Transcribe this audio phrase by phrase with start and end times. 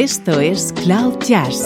[0.00, 1.64] Esto es Cloud Jazz,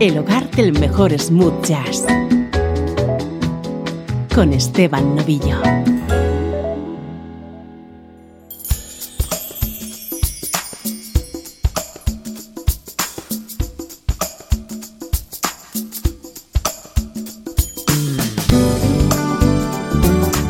[0.00, 2.04] el hogar del mejor smooth jazz,
[4.34, 5.62] con Esteban Novillo.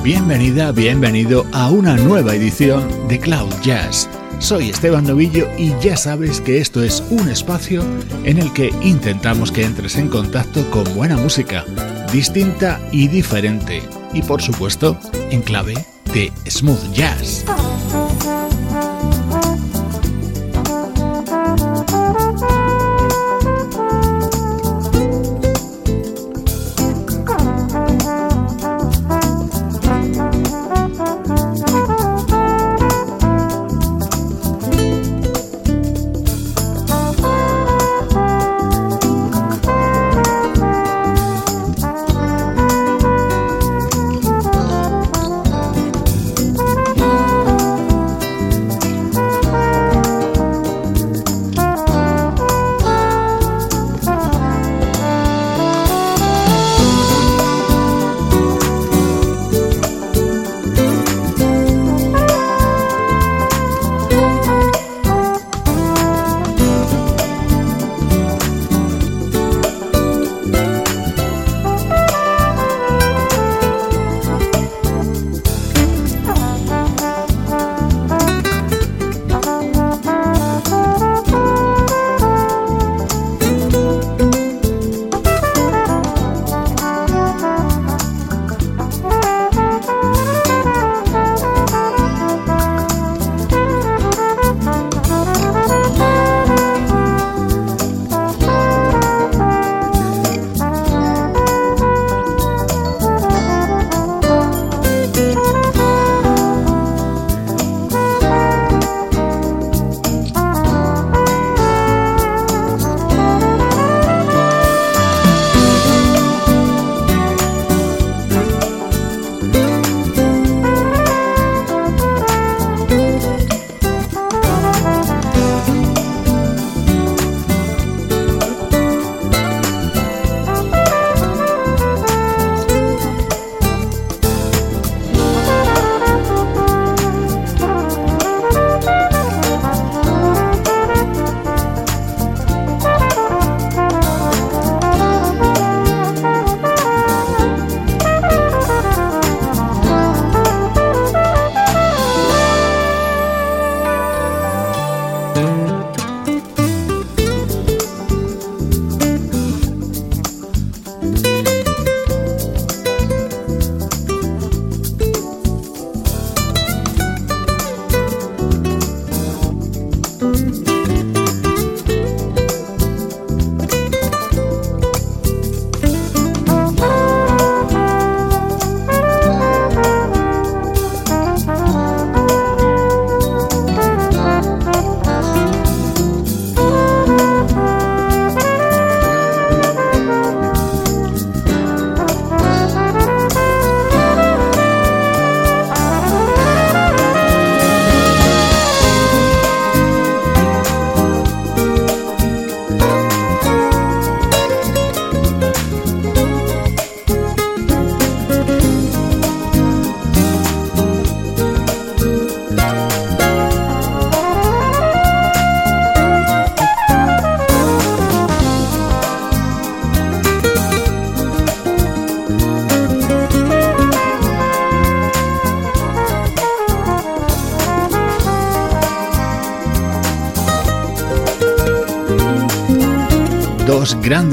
[0.03, 4.09] Bienvenida, bienvenido a una nueva edición de Cloud Jazz
[4.45, 7.83] soy Esteban Novillo y ya sabes que esto es un espacio
[8.25, 11.65] en el que intentamos que entres en contacto con buena música,
[12.13, 14.99] distinta y diferente, y por supuesto
[15.31, 15.75] en clave
[16.13, 17.47] de smooth jazz.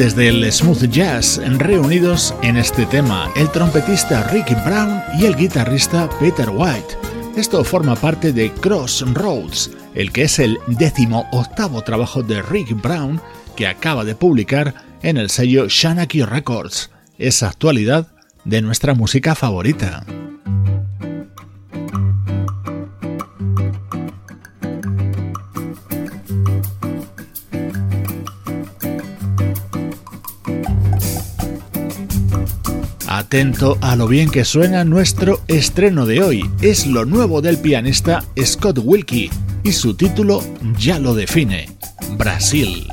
[0.02, 6.10] Grandes del smooth jazz reunidos en este tema, el trompetista Ricky Brown y el guitarrista
[6.20, 6.98] Peter White.
[7.36, 13.22] Esto forma parte de Crossroads, el que es el décimo octavo trabajo de Ricky Brown
[13.56, 16.90] que acaba de publicar en el sello Shanaki Records.
[17.20, 18.08] Es actualidad
[18.44, 20.04] de nuestra música favorita.
[33.32, 36.52] Atento a lo bien que suena nuestro estreno de hoy.
[36.62, 39.32] Es lo nuevo del pianista Scott Wilkie
[39.64, 40.44] y su título
[40.78, 41.70] ya lo define,
[42.18, 42.91] Brasil.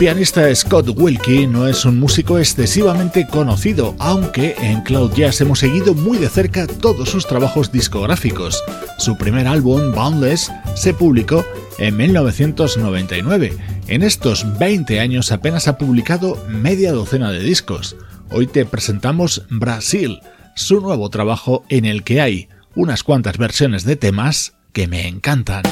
[0.00, 5.94] Pianista Scott Wilkie no es un músico excesivamente conocido, aunque en Cloud Jazz hemos seguido
[5.94, 8.62] muy de cerca todos sus trabajos discográficos.
[8.98, 11.44] Su primer álbum, Boundless, se publicó
[11.78, 13.56] en 1999.
[13.88, 17.96] En estos 20 años apenas ha publicado media docena de discos.
[18.30, 20.20] Hoy te presentamos Brasil,
[20.56, 25.62] su nuevo trabajo en el que hay unas cuantas versiones de temas que me encantan.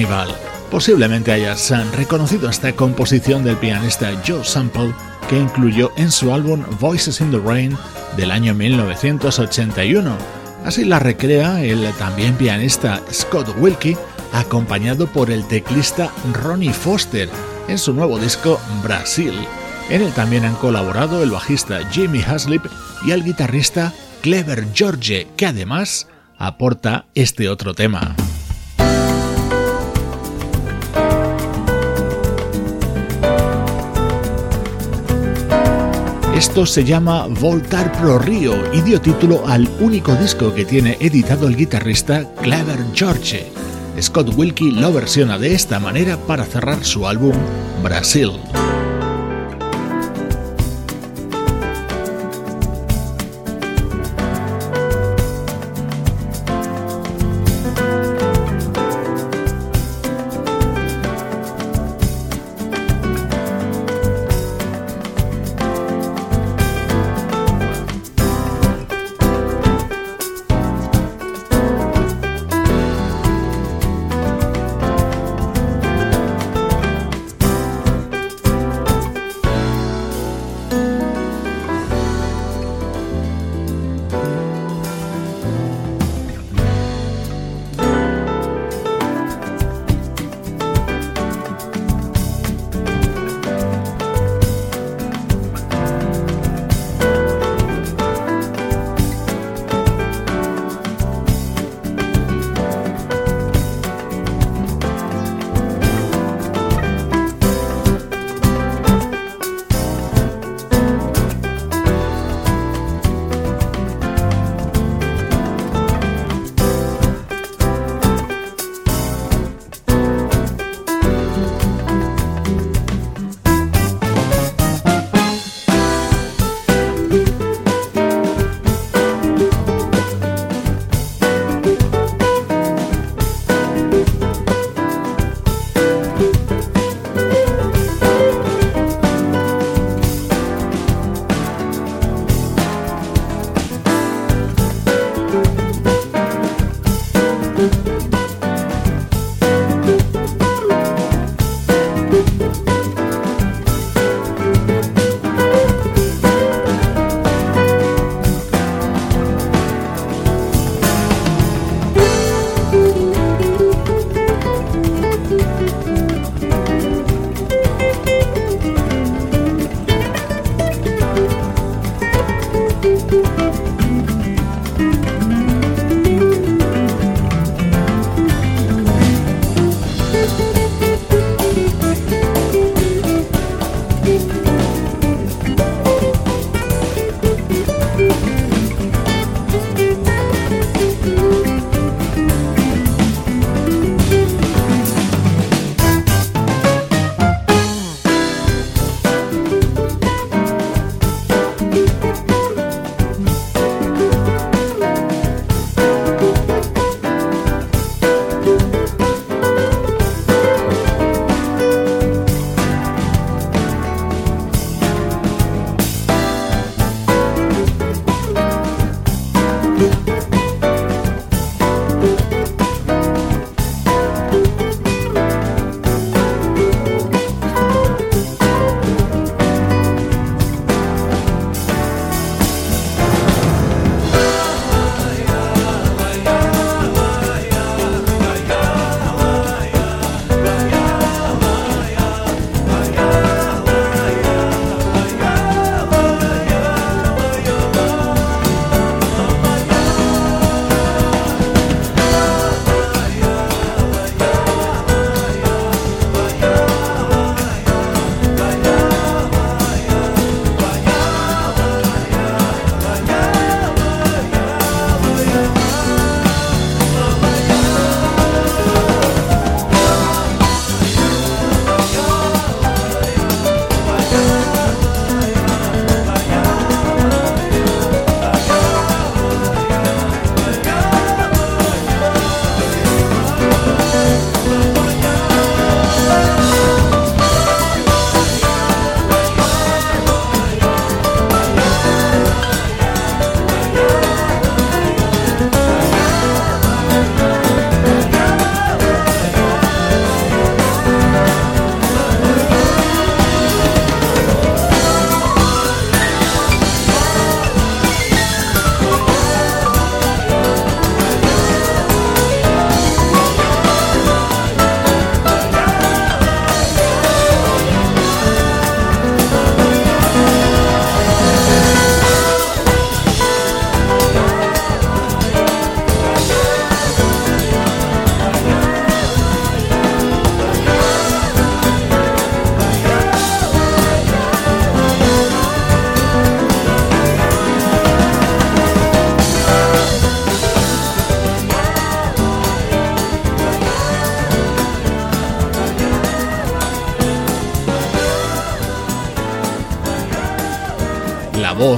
[0.00, 0.34] Carnival.
[0.70, 4.94] Posiblemente hayas reconocido esta composición del pianista Joe Sample
[5.28, 7.76] que incluyó en su álbum Voices in the Rain
[8.16, 10.16] del año 1981.
[10.64, 13.96] Así la recrea el también pianista Scott Wilkie,
[14.32, 17.28] acompañado por el teclista Ronnie Foster
[17.68, 19.34] en su nuevo disco Brasil.
[19.90, 22.64] En él también han colaborado el bajista Jimmy Haslip
[23.04, 23.92] y el guitarrista
[24.22, 26.06] Clever George, que además
[26.38, 28.14] aporta este otro tema.
[36.40, 41.46] Esto se llama Voltar Pro Rio y dio título al único disco que tiene editado
[41.46, 43.52] el guitarrista Clever George.
[44.00, 47.34] Scott Wilkie lo versiona de esta manera para cerrar su álbum
[47.82, 48.30] Brasil.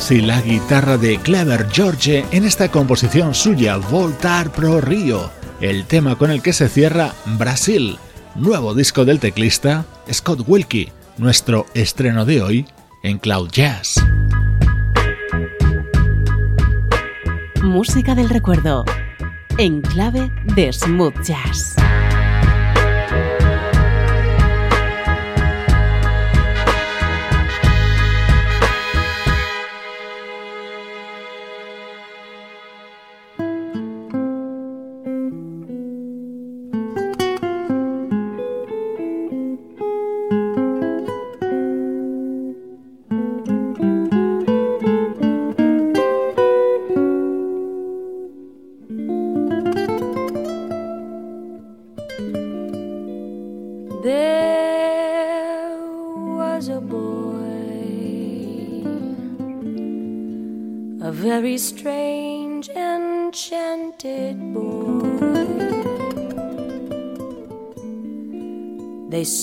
[0.02, 5.84] Voz y la guitarra de Clever George en esta composición suya Voltar Pro Rio, el
[5.86, 7.98] tema con el que se cierra Brasil,
[8.34, 12.66] nuevo disco del teclista Scott Wilkie, nuestro estreno de hoy
[13.02, 13.96] en Cloud Jazz.
[17.62, 18.84] Música del recuerdo,
[19.58, 21.76] en clave de smooth jazz.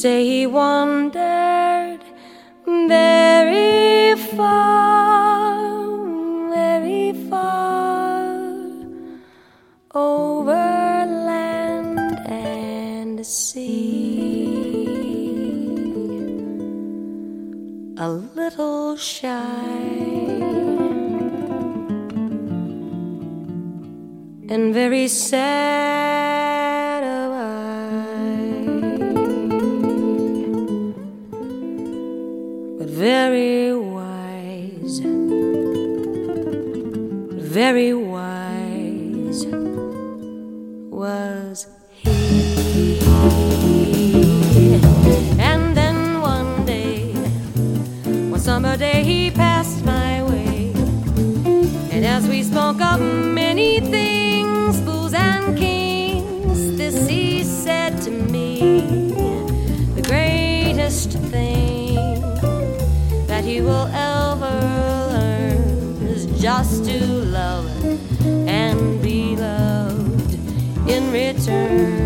[0.02, 2.00] Say he wandered
[2.66, 5.60] very far,
[6.50, 8.40] very far
[9.94, 14.86] over land and sea.
[17.98, 19.28] A little shy
[24.48, 25.79] and very sad.
[37.50, 39.44] Very wise
[40.92, 43.10] was he.
[45.40, 47.12] And then one day,
[48.30, 50.72] one summer day, he passed my way,
[51.92, 58.80] and as we spoke of many things, fools and kings, this he said to me,
[59.96, 61.96] the greatest thing
[63.26, 64.54] that he will ever
[65.16, 65.58] learn
[66.08, 67.29] is just to
[71.12, 71.99] return.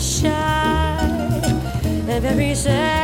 [0.00, 0.28] shy
[2.08, 2.97] of every sad.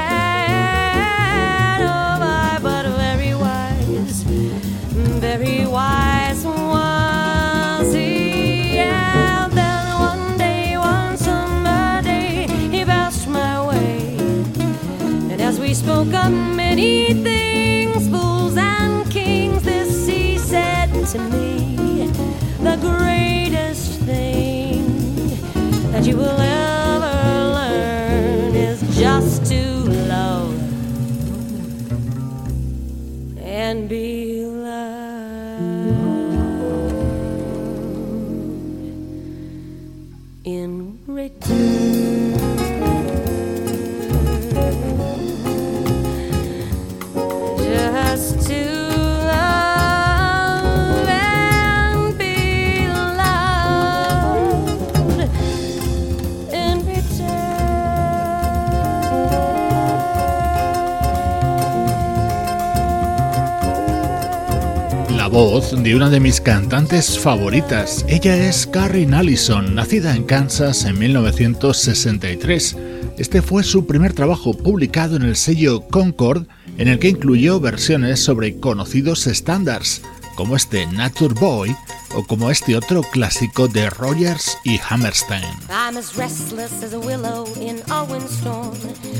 [65.84, 68.06] De una de mis cantantes favoritas.
[68.08, 72.76] Ella es Carrie Allison, nacida en Kansas en 1963.
[73.18, 76.46] Este fue su primer trabajo publicado en el sello Concord,
[76.78, 80.00] en el que incluyó versiones sobre conocidos estándares,
[80.36, 81.76] como este Nature Boy
[82.14, 85.44] o como este otro clásico de Rogers y Hammerstein.
[85.68, 88.72] I'm as restless as a willow in a windstorm.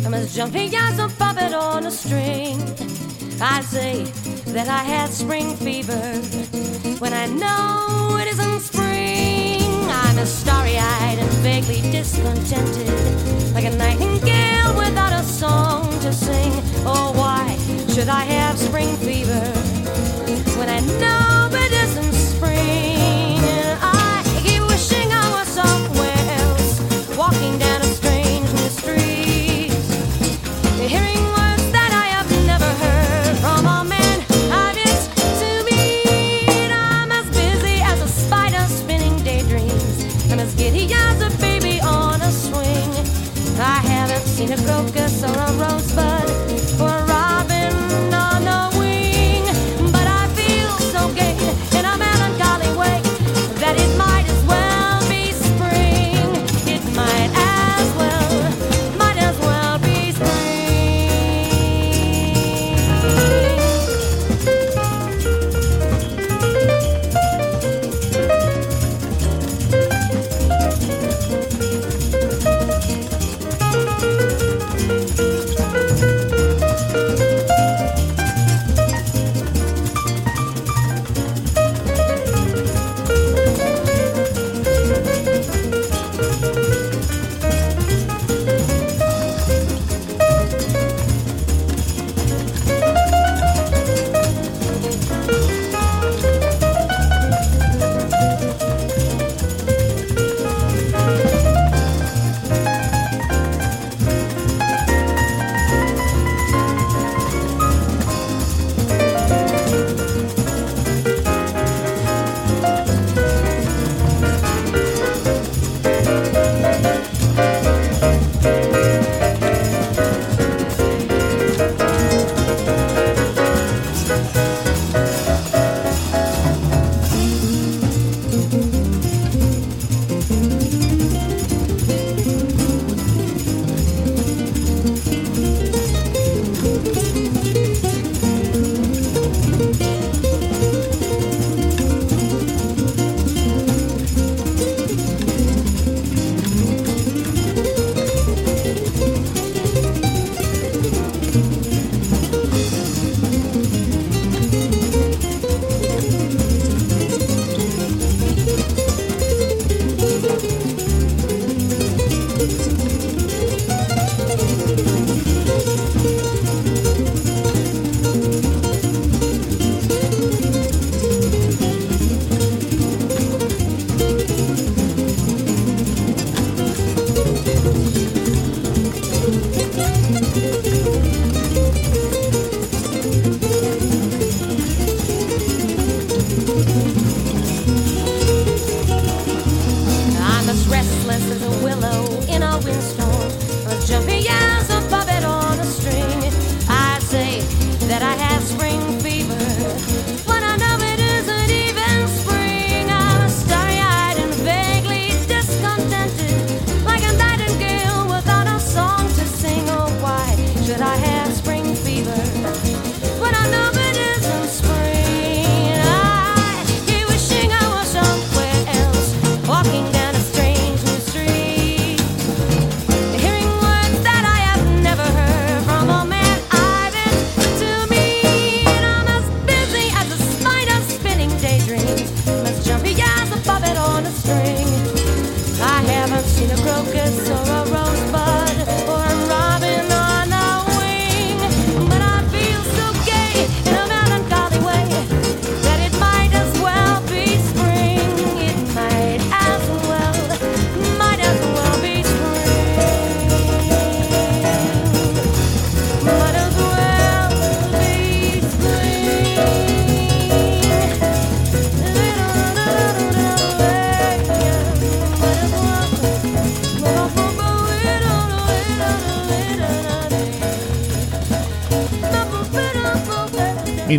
[0.06, 1.10] I'm as jumpy as a
[1.54, 3.03] on a string.
[3.40, 4.04] I say
[4.52, 6.02] that I had spring fever
[6.98, 9.60] when I know it isn't spring.
[9.90, 16.52] I'm as starry eyed and vaguely discontented, like a nightingale without a song to sing.
[16.86, 17.56] Oh, why
[17.92, 19.23] should I have spring fever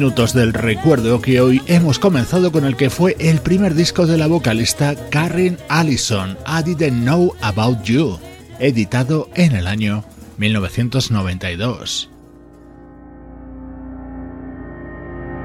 [0.06, 4.20] minutos del recuerdo que hoy hemos comenzado con el que fue el primer disco de
[4.20, 8.20] la vocalista Karen Allison, I Didn't Know About You,
[8.60, 10.04] editado en el año
[10.38, 12.12] 1992.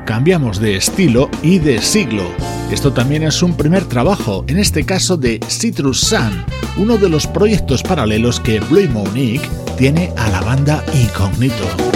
[0.05, 2.25] Cambiamos de estilo y de siglo.
[2.70, 6.44] Esto también es un primer trabajo, en este caso de Citrus Sun,
[6.77, 11.89] uno de los proyectos paralelos que Blue Monique tiene a la banda Incognito.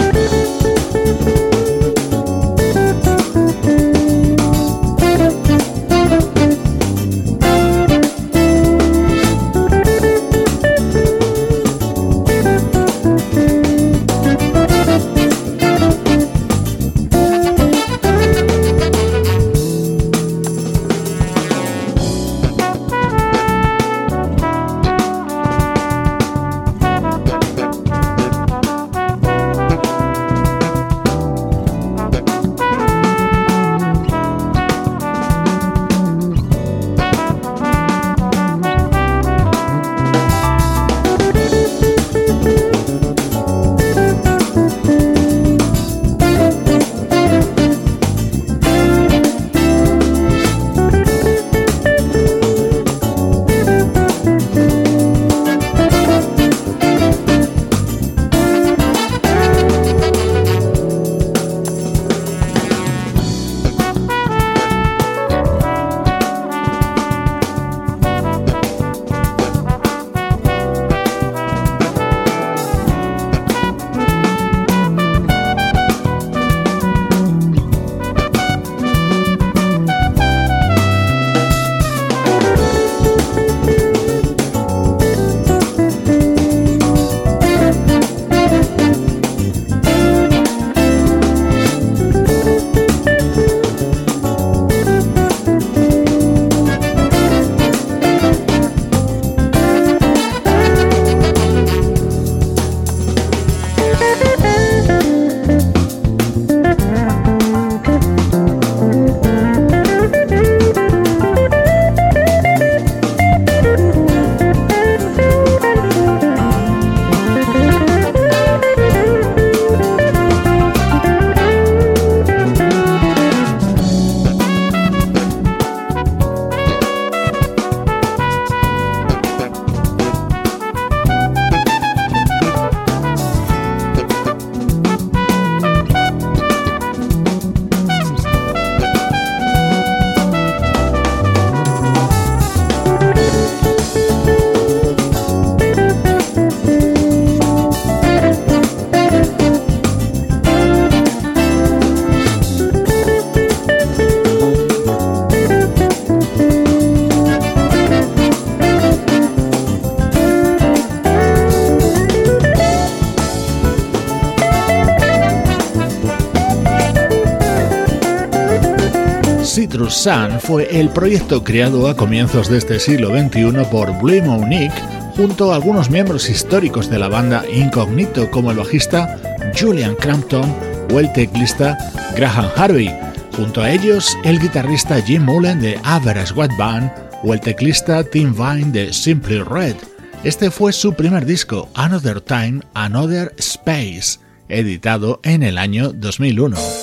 [170.05, 174.79] Sun fue el proyecto creado a comienzos de este siglo XXI por Blue Monique
[175.17, 179.17] junto a algunos miembros históricos de la banda Incognito como el bajista
[179.59, 180.55] Julian Crampton
[180.93, 181.75] o el teclista
[182.15, 182.95] Graham Harvey.
[183.35, 186.91] Junto a ellos el guitarrista Jim Mullen de Average White Band
[187.23, 189.77] o el teclista Tim Vine de Simply Red.
[190.23, 196.74] Este fue su primer disco, Another Time, Another Space, editado en el año 2001.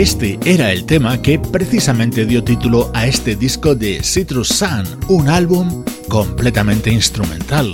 [0.00, 5.28] Este era el tema que precisamente dio título a este disco de Citrus Sun, un
[5.28, 7.70] álbum completamente instrumental.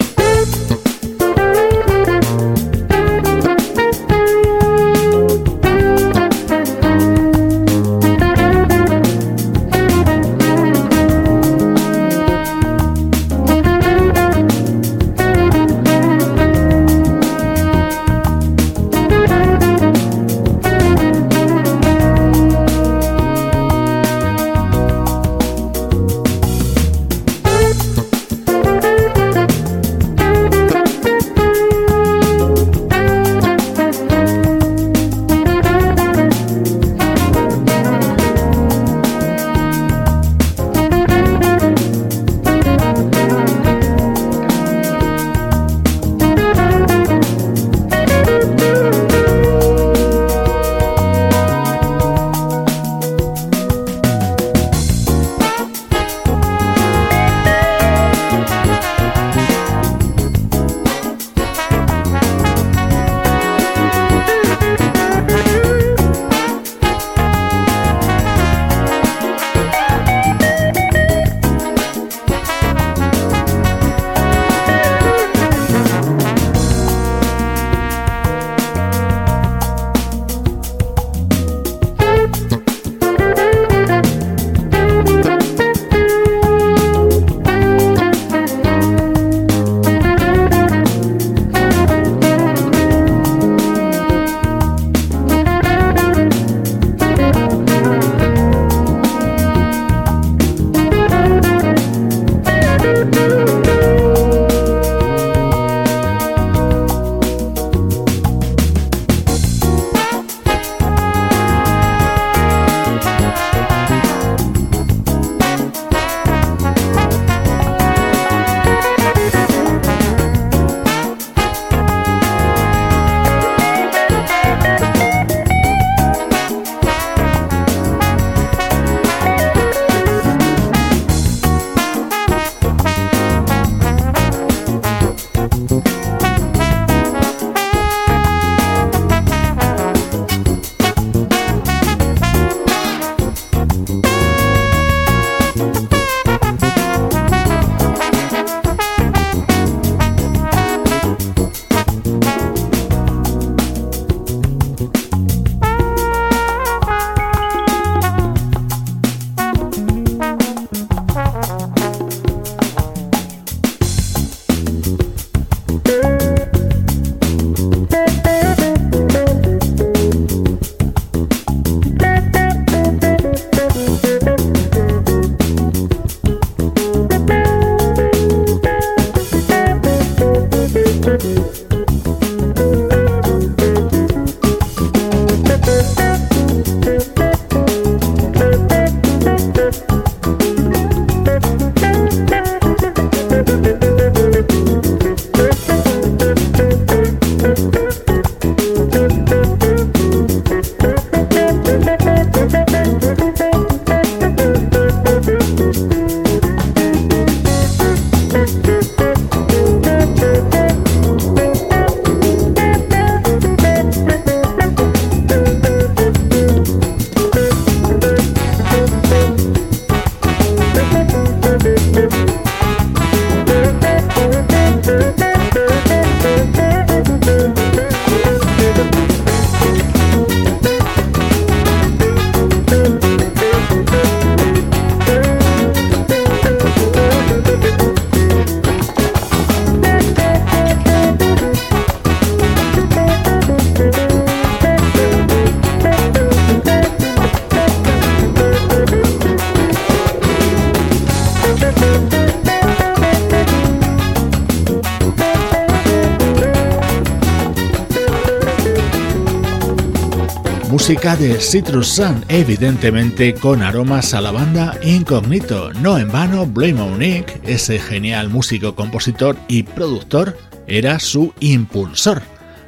[260.86, 265.72] Música de Citrus Sun, evidentemente con aromas a la banda Incognito.
[265.72, 272.22] No en vano, Blame Monique, ese genial músico, compositor y productor, era su impulsor.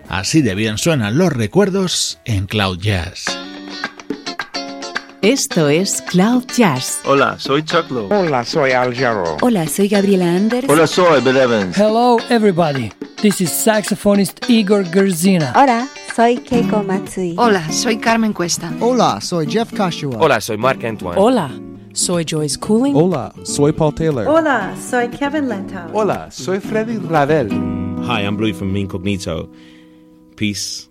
[0.08, 3.26] Así de bien suenan los recuerdos en Cloud Jazz.
[5.22, 6.98] Esto es Cloud Jazz.
[7.04, 8.12] Hola, soy Chuck Lowe.
[8.12, 9.36] Hola, soy Al Jarreau.
[9.42, 10.68] Hola, soy Gabriela Anders.
[10.68, 11.76] Hola, soy Bill Evans.
[11.76, 12.90] Hello, everybody.
[13.22, 15.52] This is saxophonist Igor Gerzina.
[15.54, 15.86] Hola,
[16.18, 17.34] soy Keiko Matsui.
[17.36, 18.72] Hola, soy Carmen Cuesta.
[18.80, 20.16] Hola, soy Jeff Kashua.
[20.18, 21.16] Hola, soy Mark Antoine.
[21.16, 21.48] Hola,
[21.92, 22.92] soy Joyce Cooling.
[22.96, 24.26] Hola, soy Paul Taylor.
[24.26, 25.88] Hola, soy Kevin Lentau.
[25.92, 27.50] Hola, soy Freddy Ravel.
[28.04, 29.48] Hi, I'm Blue from Incognito.
[30.34, 30.88] Peace.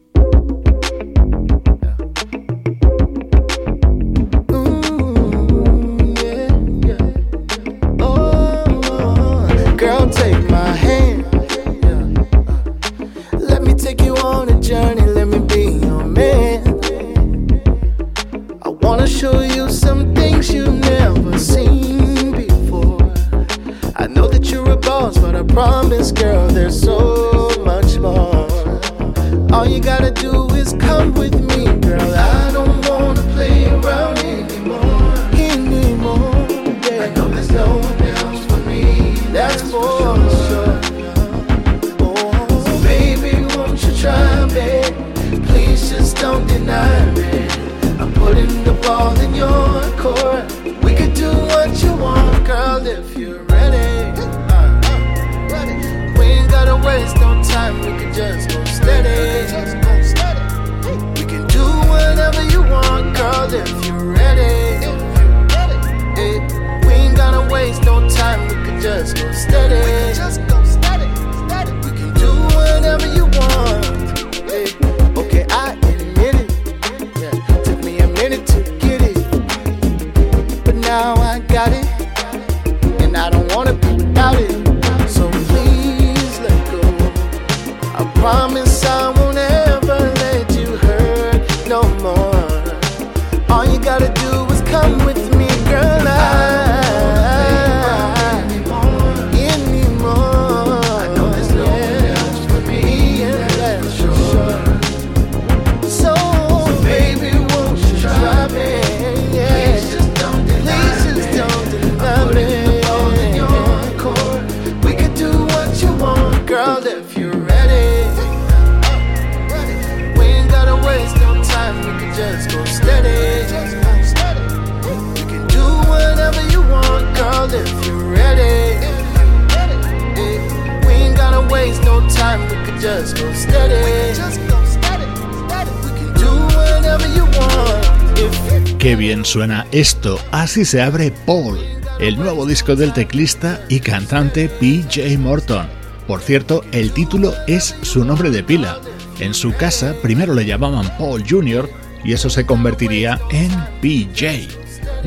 [140.48, 141.60] Así se abre Paul,
[142.00, 145.68] el nuevo disco del teclista y cantante PJ Morton.
[146.08, 148.80] Por cierto, el título es su nombre de pila.
[149.20, 151.70] En su casa primero le llamaban Paul Jr.
[152.06, 154.48] y eso se convertiría en PJ.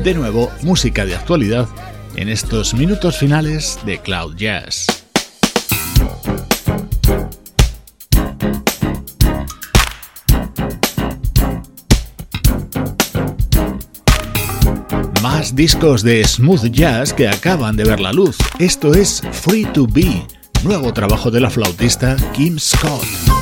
[0.03, 1.67] De nuevo, música de actualidad
[2.15, 5.00] en estos minutos finales de Cloud Jazz.
[15.49, 18.37] Discos de smooth jazz que acaban de ver la luz.
[18.59, 20.25] Esto es Free to Be,
[20.63, 23.40] nuevo trabajo de la flautista Kim Scott.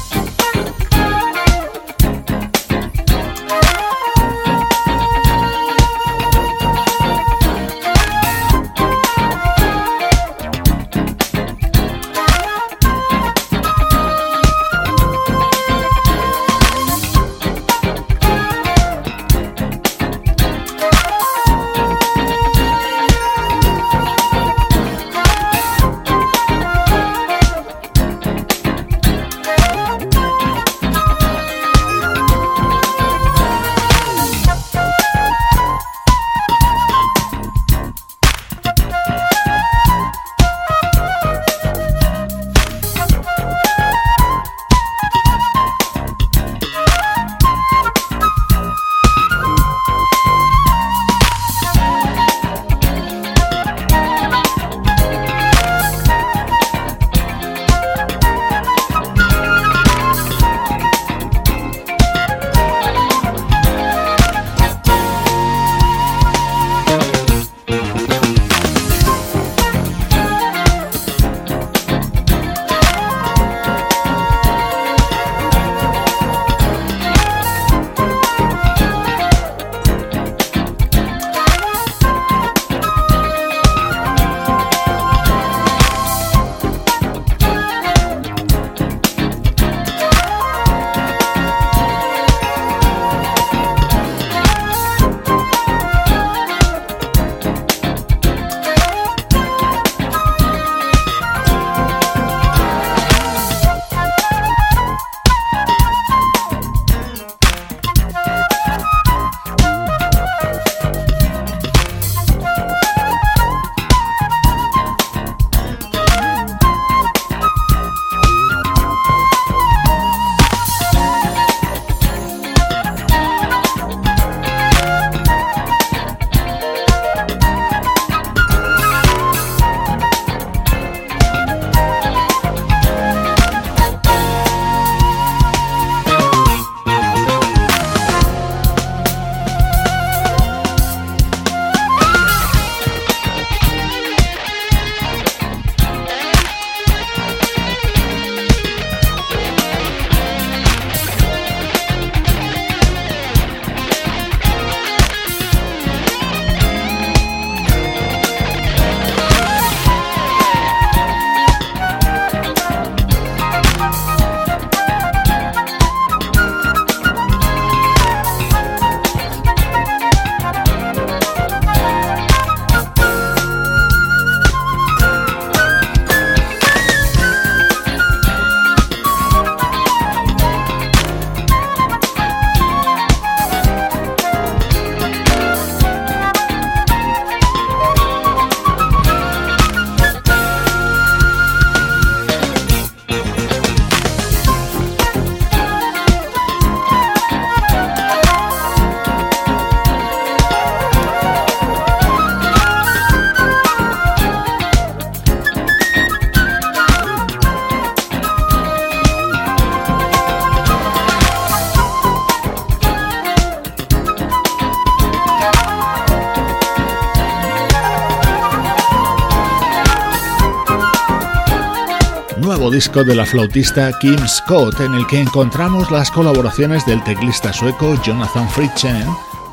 [222.80, 228.01] Disco de la flautista Kim Scott, en el que encontramos las colaboraciones del teclista sueco
[228.03, 229.05] Jonathan Fritchen,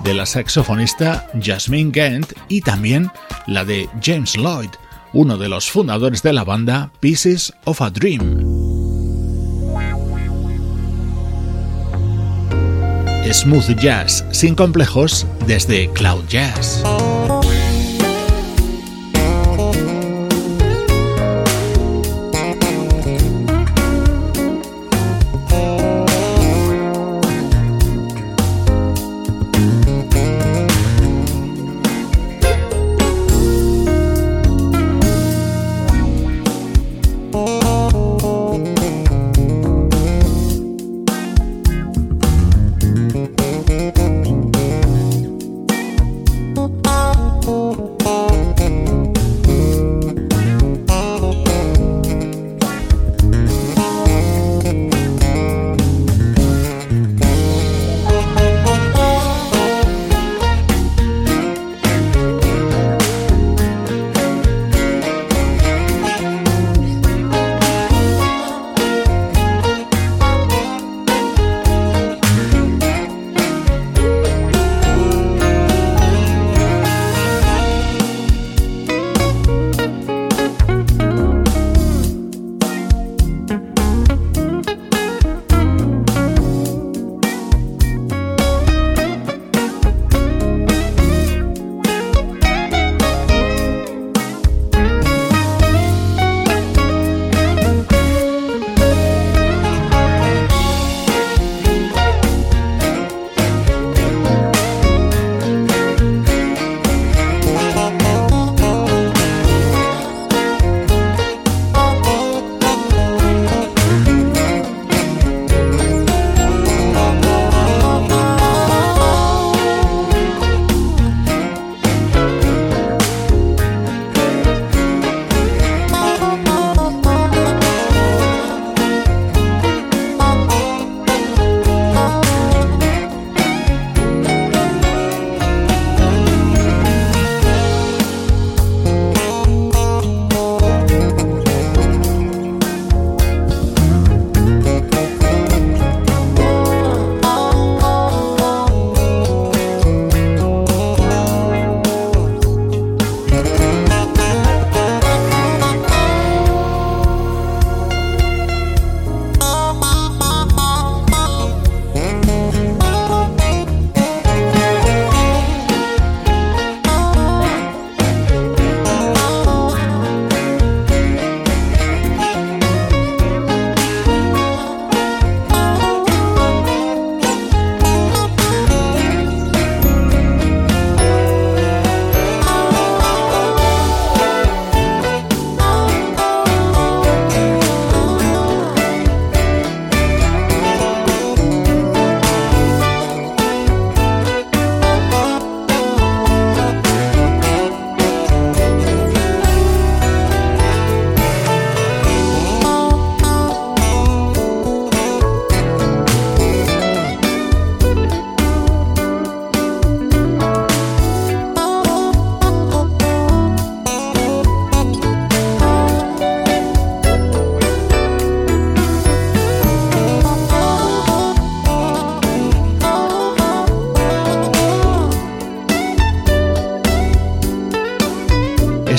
[0.04, 3.10] de la saxofonista Jasmine Gant y también
[3.48, 4.68] la de James Lloyd,
[5.12, 8.44] uno de los fundadores de la banda Pieces of a Dream.
[13.32, 16.84] Smooth Jazz sin complejos desde Cloud Jazz.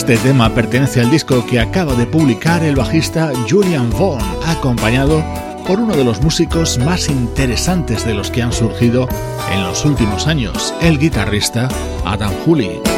[0.07, 5.21] Este tema pertenece al disco que acaba de publicar el bajista Julian Vaughn, acompañado
[5.67, 9.09] por uno de los músicos más interesantes de los que han surgido
[9.51, 11.67] en los últimos años, el guitarrista
[12.05, 12.96] Adam Hooley.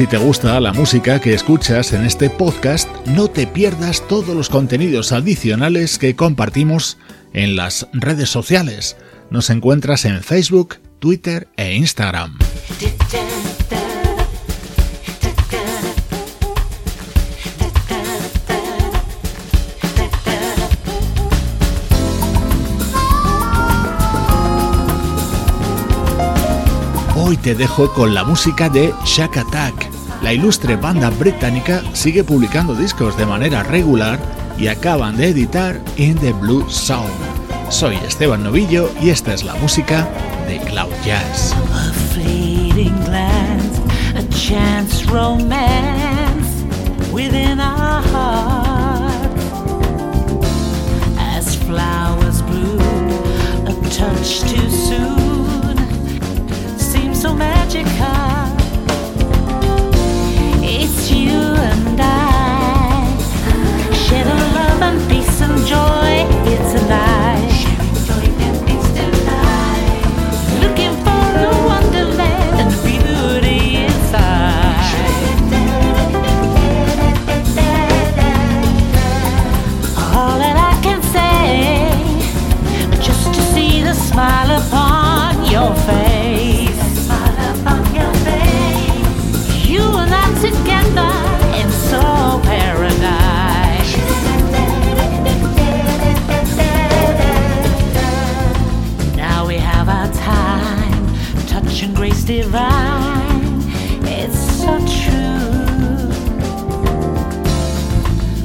[0.00, 4.48] Si te gusta la música que escuchas en este podcast, no te pierdas todos los
[4.48, 6.96] contenidos adicionales que compartimos
[7.34, 8.96] en las redes sociales.
[9.28, 12.38] Nos encuentras en Facebook, Twitter e Instagram.
[27.16, 29.89] Hoy te dejo con la música de Shack Attack.
[30.22, 34.18] La ilustre banda británica sigue publicando discos de manera regular
[34.58, 37.10] y acaban de editar In the Blue Sound,
[37.70, 40.06] Soy Esteban Novillo y esta es la música
[40.46, 41.54] de Cloud Jazz.
[41.72, 43.80] A fleeting glance,
[44.14, 46.64] a chance romance
[47.10, 47.58] within.
[51.18, 52.42] As flowers
[53.66, 55.76] a touch too soon
[56.78, 58.39] seems so magical.
[61.60, 63.16] And I,
[63.92, 66.26] share the love and peace and joy.
[66.52, 66.86] It's a
[102.30, 103.60] divine.
[104.04, 106.06] It's so true.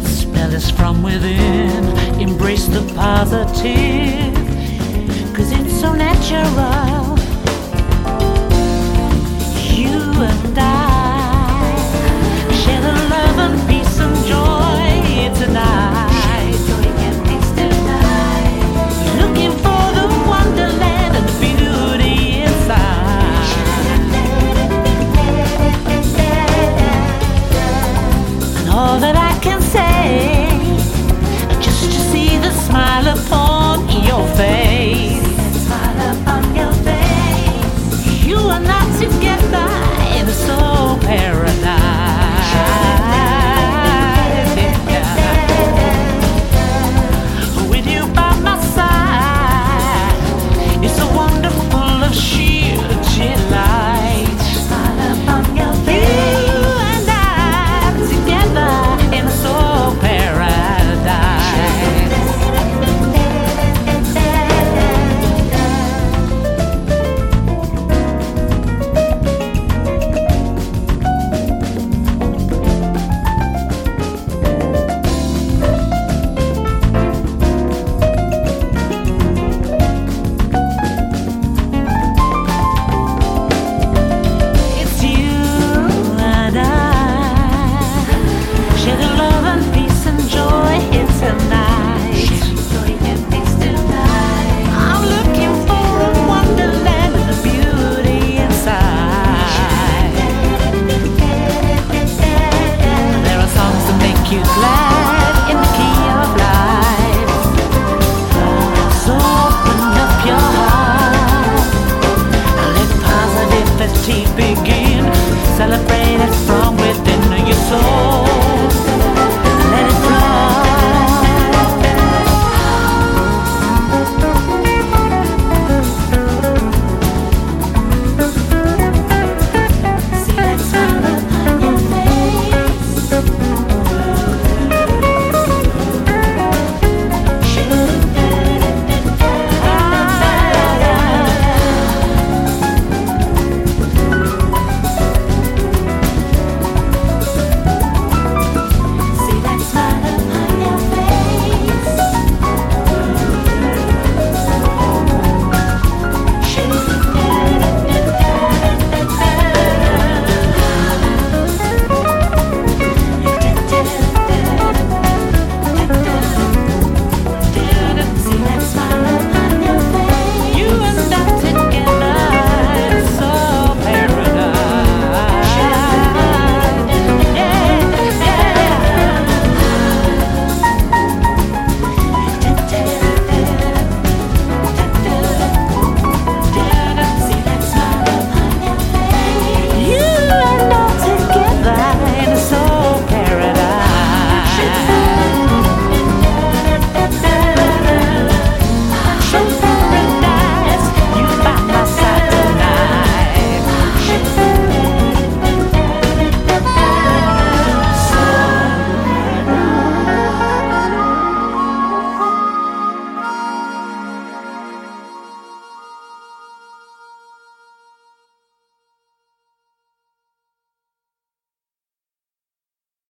[0.02, 1.84] The spell is from within,
[2.20, 4.34] embrace the positive,
[5.36, 7.16] cause it's so natural.
[9.78, 10.95] You and I